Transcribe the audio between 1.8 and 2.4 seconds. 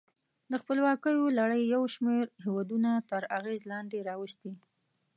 شمیر